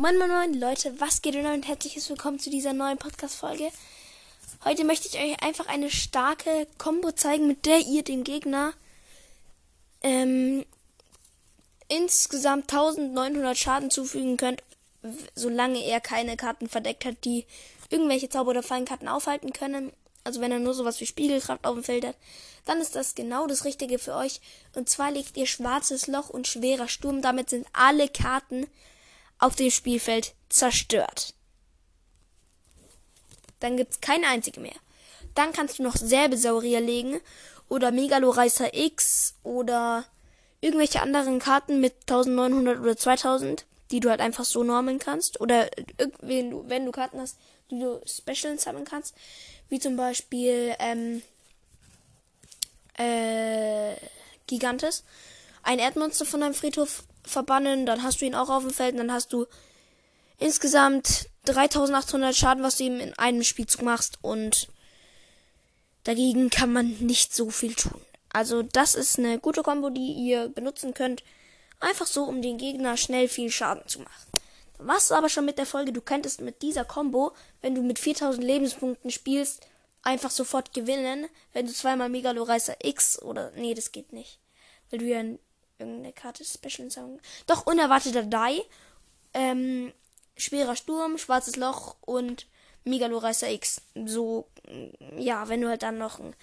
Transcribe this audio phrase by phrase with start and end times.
[0.00, 3.68] Moin, moin, moin, Leute, was geht denn und herzliches Willkommen zu dieser neuen Podcast-Folge.
[4.64, 8.74] Heute möchte ich euch einfach eine starke Combo zeigen, mit der ihr dem Gegner
[10.02, 10.64] ähm,
[11.88, 14.62] insgesamt 1900 Schaden zufügen könnt,
[15.34, 17.44] solange er keine Karten verdeckt hat, die
[17.90, 19.92] irgendwelche Zauber- oder Fallenkarten aufhalten können.
[20.22, 22.16] Also wenn er nur sowas wie Spiegelkraft auf dem Feld hat,
[22.66, 24.40] dann ist das genau das Richtige für euch.
[24.76, 27.20] Und zwar legt ihr Schwarzes Loch und Schwerer Sturm.
[27.20, 28.68] Damit sind alle Karten
[29.38, 31.34] auf dem Spielfeld zerstört.
[33.60, 34.76] Dann gibt's keine einzige mehr.
[35.34, 37.20] Dann kannst du noch Säbesaurier legen
[37.68, 40.04] oder Megaloreißer X oder
[40.60, 45.40] irgendwelche anderen Karten mit 1900 oder 2000, die du halt einfach so normeln kannst.
[45.40, 45.68] Oder
[46.20, 47.36] wenn du, wenn du Karten hast,
[47.70, 49.14] die du Special sammeln kannst.
[49.68, 51.22] Wie zum Beispiel ähm,
[52.94, 53.94] äh,
[54.46, 55.04] Gigantes.
[55.68, 59.00] Ein Erdmonster von deinem Friedhof verbannen, dann hast du ihn auch auf dem Feld, und
[59.00, 59.44] dann hast du
[60.38, 64.68] insgesamt 3800 Schaden, was du ihm in einem Spielzug machst und
[66.04, 68.00] dagegen kann man nicht so viel tun.
[68.30, 71.22] Also das ist eine gute Kombo, die ihr benutzen könnt,
[71.80, 74.30] einfach so, um den Gegner schnell viel Schaden zu machen.
[74.78, 78.42] Was aber schon mit der Folge, du könntest mit dieser Combo, wenn du mit 4000
[78.42, 79.66] Lebenspunkten spielst,
[80.00, 84.38] einfach sofort gewinnen, wenn du zweimal Megaloreißer X oder nee, das geht nicht,
[84.88, 85.22] weil du ja
[85.78, 87.20] irgendeine Karte Special sagen.
[87.46, 88.62] Doch, unerwarteter Die.
[89.34, 89.92] Ähm,
[90.36, 92.46] schwerer Sturm, schwarzes Loch und
[92.84, 93.82] Megaloreißer X.
[94.06, 94.48] So,
[95.16, 96.34] ja, wenn du halt dann noch ein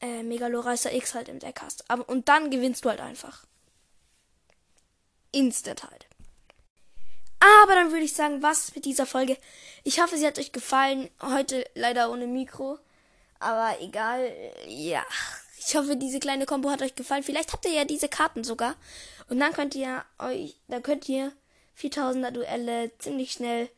[0.00, 1.88] äh, Megaloreißer X halt im Deck hast.
[1.90, 3.44] Aber, und dann gewinnst du halt einfach.
[5.30, 6.06] Instant halt.
[7.40, 9.36] Aber dann würde ich sagen, was mit dieser Folge.
[9.82, 11.10] Ich hoffe, sie hat euch gefallen.
[11.20, 12.78] Heute leider ohne Mikro.
[13.40, 14.32] Aber egal.
[14.66, 15.04] Ja.
[15.66, 17.22] Ich hoffe, diese kleine Combo hat euch gefallen.
[17.22, 18.74] Vielleicht habt ihr ja diese Karten sogar.
[19.28, 21.32] Und dann könnt ihr euch, dann könnt ihr
[21.78, 23.68] 4000er Duelle ziemlich schnell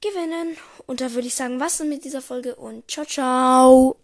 [0.00, 0.56] gewinnen.
[0.86, 4.00] Und da würde ich sagen, was denn mit dieser Folge und ciao, ciao.